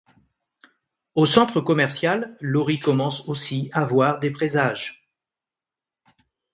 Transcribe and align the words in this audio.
Au 1.13 1.27
centre 1.27 1.61
commercial, 1.61 2.35
Lori 2.41 2.79
commence 2.79 3.27
aussi 3.29 3.69
à 3.71 3.85
voir 3.85 4.17
des 4.17 4.31
présages. 4.31 5.07